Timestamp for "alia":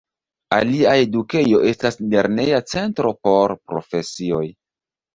0.55-0.93